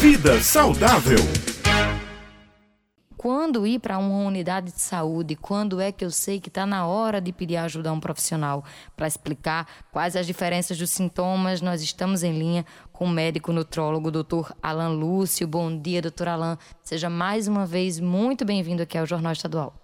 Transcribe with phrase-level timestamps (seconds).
[0.00, 1.18] Vida saudável.
[3.18, 5.36] Quando ir para uma unidade de saúde?
[5.36, 8.64] Quando é que eu sei que está na hora de pedir ajuda a um profissional?
[8.96, 14.10] Para explicar quais as diferenças dos sintomas, nós estamos em linha com o médico nutrólogo,
[14.10, 15.46] doutor Alan Lúcio.
[15.46, 16.56] Bom dia, doutor Alan.
[16.82, 19.74] Seja mais uma vez muito bem-vindo aqui ao Jornal Estadual.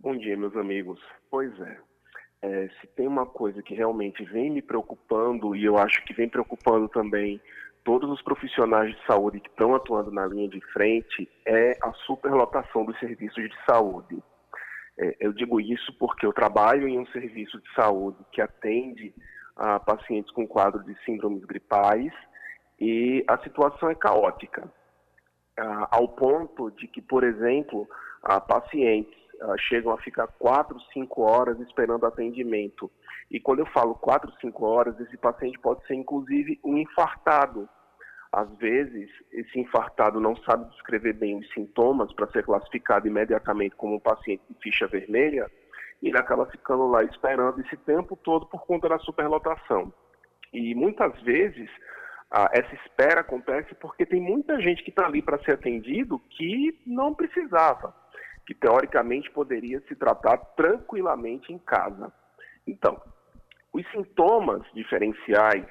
[0.00, 0.98] Bom dia, meus amigos.
[1.30, 1.78] Pois é,
[2.40, 6.30] é, se tem uma coisa que realmente vem me preocupando, e eu acho que vem
[6.30, 7.38] preocupando também
[7.86, 12.84] todos os profissionais de saúde que estão atuando na linha de frente é a superlotação
[12.84, 14.20] dos serviços de saúde.
[14.98, 19.14] É, eu digo isso porque eu trabalho em um serviço de saúde que atende
[19.54, 22.12] a pacientes com quadro de síndromes gripais
[22.80, 24.68] e a situação é caótica,
[25.90, 27.88] ao ponto de que, por exemplo,
[28.48, 29.16] pacientes
[29.60, 32.90] chegam a ficar quatro, cinco horas esperando atendimento.
[33.30, 37.68] E quando eu falo quatro, cinco horas, esse paciente pode ser inclusive um infartado,
[38.36, 43.94] às vezes, esse infartado não sabe descrever bem os sintomas para ser classificado imediatamente como
[43.94, 45.50] um paciente de ficha vermelha,
[46.02, 49.90] e ele acaba ficando lá esperando esse tempo todo por conta da superlotação.
[50.52, 51.70] E muitas vezes
[52.52, 57.14] essa espera acontece porque tem muita gente que está ali para ser atendido que não
[57.14, 57.96] precisava,
[58.46, 62.12] que teoricamente poderia se tratar tranquilamente em casa.
[62.66, 63.00] Então,
[63.72, 65.66] os sintomas diferenciais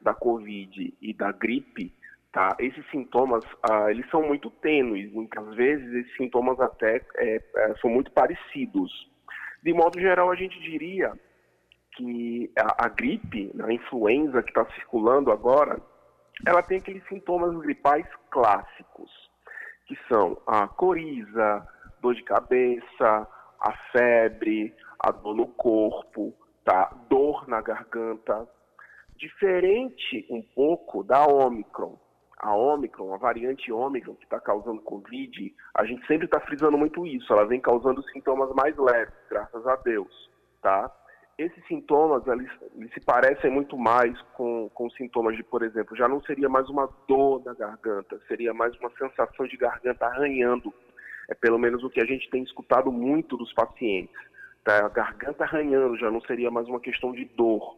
[0.00, 1.96] da Covid e da gripe
[2.32, 2.54] Tá?
[2.58, 7.90] Esses sintomas, ah, eles são muito tênues, muitas vezes esses sintomas até é, é, são
[7.90, 8.92] muito parecidos.
[9.62, 11.12] De modo geral, a gente diria
[11.96, 15.80] que a, a gripe, a influenza que está circulando agora,
[16.46, 19.10] ela tem aqueles sintomas gripais clássicos,
[19.86, 21.66] que são a coriza,
[22.00, 23.26] dor de cabeça,
[23.60, 26.94] a febre, a dor no corpo, tá?
[27.08, 28.48] dor na garganta.
[29.16, 31.98] Diferente um pouco da Omicron,
[32.38, 37.06] a Omicron, a variante Omicron que está causando Covid, a gente sempre está frisando muito
[37.06, 37.32] isso.
[37.32, 40.30] Ela vem causando sintomas mais leves, graças a Deus,
[40.62, 40.90] tá?
[41.36, 46.08] Esses sintomas, eles, eles se parecem muito mais com, com sintomas de, por exemplo, já
[46.08, 50.74] não seria mais uma dor na garganta, seria mais uma sensação de garganta arranhando.
[51.28, 54.16] É pelo menos o que a gente tem escutado muito dos pacientes.
[54.64, 54.84] Tá?
[54.84, 57.76] A garganta arranhando já não seria mais uma questão de dor,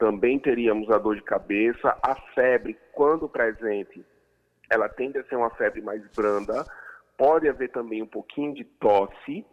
[0.00, 4.02] também teríamos a dor de cabeça, a febre, quando presente,
[4.70, 6.64] ela tende a ser uma febre mais branda,
[7.18, 9.44] pode haver também um pouquinho de tosse,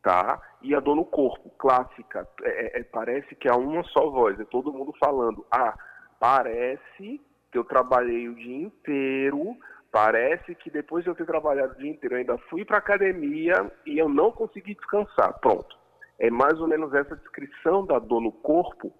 [0.00, 0.40] tá?
[0.62, 4.44] E a dor no corpo, clássica, é, é, parece que há uma só voz, é
[4.44, 5.76] todo mundo falando, ah,
[6.20, 9.56] parece que eu trabalhei o dia inteiro,
[9.90, 13.72] parece que depois de eu ter trabalhado o dia inteiro, eu ainda fui para academia
[13.84, 15.76] e eu não consegui descansar, pronto.
[16.18, 18.92] É mais ou menos essa descrição da dor no corpo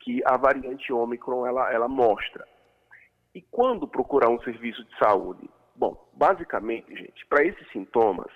[0.00, 2.46] que a variante Ômicron ela, ela mostra.
[3.34, 5.48] E quando procurar um serviço de saúde?
[5.74, 8.30] Bom, basicamente, gente, para esses sintomas,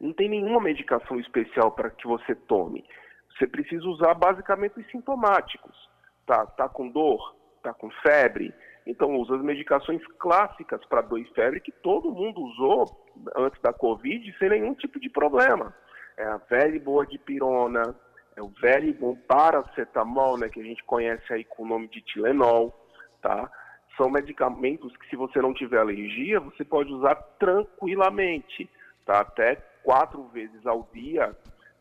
[0.00, 2.84] não tem nenhuma medicação especial para que você tome.
[3.30, 5.88] Você precisa usar basicamente os sintomáticos.
[6.26, 8.54] Tá, tá com dor, tá com febre,
[8.86, 12.86] então usa as medicações clássicas para dor e febre que todo mundo usou
[13.36, 15.74] antes da Covid sem nenhum tipo de problema.
[16.20, 17.06] É a velha e boa
[18.36, 21.88] é o velho e bom paracetamol, né, que a gente conhece aí com o nome
[21.88, 22.74] de Tilenol,
[23.22, 23.50] tá?
[23.96, 28.68] São medicamentos que se você não tiver alergia, você pode usar tranquilamente,
[29.06, 29.20] tá?
[29.20, 31.34] Até quatro vezes ao dia,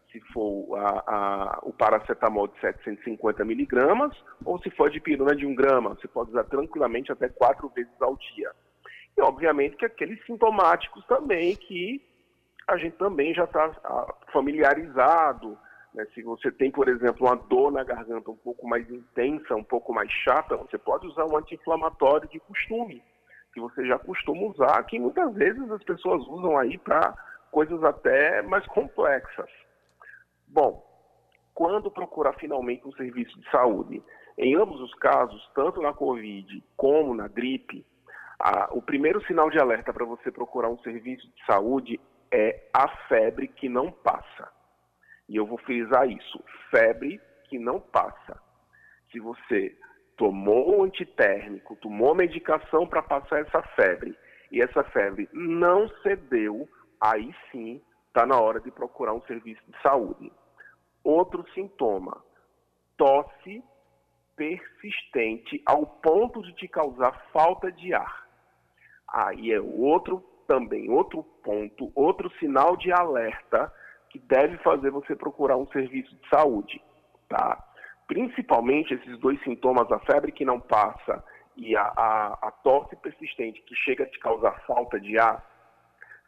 [0.09, 5.45] se for a, a, o paracetamol de 750 miligramas, ou se for de pirona de
[5.45, 8.51] 1 grama, você pode usar tranquilamente até quatro vezes ao dia.
[9.17, 12.01] E obviamente que aqueles sintomáticos também que
[12.69, 13.71] a gente também já está
[14.31, 15.57] familiarizado,
[15.93, 16.05] né?
[16.13, 19.93] Se você tem, por exemplo, uma dor na garganta um pouco mais intensa, um pouco
[19.93, 23.03] mais chata, você pode usar um anti-inflamatório de costume,
[23.53, 27.15] que você já costuma usar, que muitas vezes as pessoas usam aí para
[27.51, 29.49] coisas até mais complexas.
[30.47, 30.85] Bom,
[31.53, 34.03] quando procurar finalmente um serviço de saúde?
[34.37, 37.85] Em ambos os casos, tanto na Covid como na gripe,
[38.39, 41.99] a, o primeiro sinal de alerta para você procurar um serviço de saúde
[42.31, 44.51] é a febre que não passa.
[45.27, 48.41] E eu vou frisar isso: febre que não passa.
[49.11, 49.77] Se você
[50.17, 54.17] tomou um antitérmico, tomou medicação para passar essa febre,
[54.51, 56.67] e essa febre não cedeu,
[56.99, 60.31] aí sim está na hora de procurar um serviço de saúde.
[61.03, 62.23] Outro sintoma:
[62.97, 63.63] tosse
[64.35, 68.27] persistente ao ponto de te causar falta de ar.
[69.07, 73.71] Aí é outro também, outro ponto, outro sinal de alerta
[74.09, 76.81] que deve fazer você procurar um serviço de saúde,
[77.29, 77.63] tá?
[78.07, 81.23] Principalmente esses dois sintomas, a febre que não passa
[81.55, 85.45] e a, a, a tosse persistente que chega a te causar falta de ar,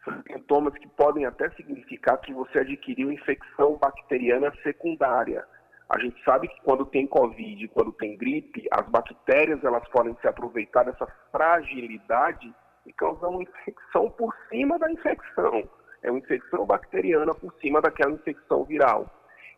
[0.06, 5.44] são sintomas que podem até significar que você adquiriu infecção bacteriana secundária.
[5.90, 10.28] A gente sabe que quando tem Covid, quando tem gripe, as bactérias elas podem se
[10.28, 12.54] aproveitar dessa fragilidade
[12.86, 15.70] e causar uma infecção por cima da infecção.
[16.02, 19.10] É uma infecção bacteriana por cima daquela infecção viral.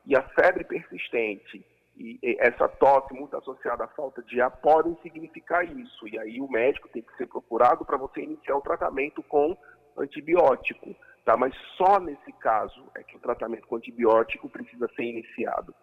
[0.06, 1.66] E a febre persistente
[1.96, 6.08] e essa tosse muito associada à falta de ar podem significar isso.
[6.08, 9.56] E aí o médico tem que ser procurado para você iniciar o tratamento com
[9.98, 10.96] antibiótico.
[11.24, 11.38] Tá?
[11.38, 15.74] Mas só nesse caso é que o tratamento com antibiótico precisa ser iniciado.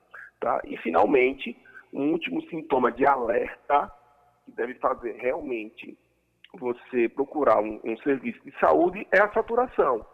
[0.40, 0.60] Tá?
[0.64, 1.56] E, finalmente,
[1.92, 3.90] um último sintoma de alerta
[4.44, 5.96] que deve fazer realmente
[6.54, 10.04] você procurar um, um serviço de saúde é a saturação.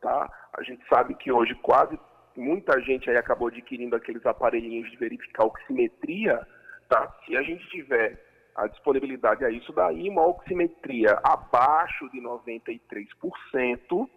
[0.00, 0.30] Tá?
[0.56, 1.98] A gente sabe que hoje quase
[2.36, 6.46] muita gente aí acabou adquirindo aqueles aparelhinhos de verificar oximetria,
[6.88, 7.12] tá?
[7.24, 8.20] Se a gente tiver
[8.56, 14.08] a disponibilidade a isso daí, uma oximetria abaixo de 93%,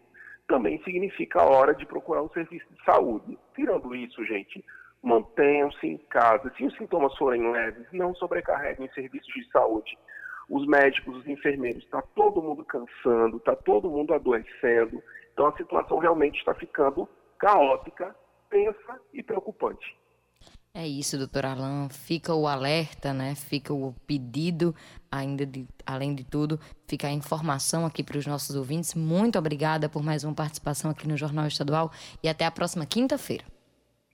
[0.48, 3.38] também significa a hora de procurar um serviço de saúde.
[3.56, 4.64] Tirando isso, gente,
[5.04, 6.52] mantenham-se em casa.
[6.56, 9.98] Se os sintomas forem leves, não sobrecarreguem serviços de saúde.
[10.50, 15.04] Os médicos, os enfermeiros, está todo mundo cansando, está todo mundo adoecendo.
[15.34, 17.08] Então a situação realmente está ficando
[17.38, 18.16] caótica,
[18.50, 19.96] tensa e preocupante.
[20.74, 21.90] É isso, doutor Alain.
[21.90, 23.34] Fica o alerta, né?
[23.34, 24.76] Fica o pedido,
[25.12, 28.94] ainda de, além de tudo, fica a informação aqui para os nossos ouvintes.
[28.94, 31.92] Muito obrigada por mais uma participação aqui no Jornal Estadual
[32.22, 33.44] e até a próxima quinta-feira.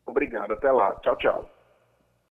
[0.06, 0.96] Obrigado, até lá.
[1.02, 1.53] Tchau, tchau.